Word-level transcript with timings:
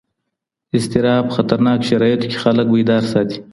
اضطراب 0.77 1.25
خطرناک 1.35 1.79
شرایطو 1.89 2.27
کې 2.31 2.37
خلک 2.43 2.67
بیدار 2.73 3.03
ساتي. 3.11 3.37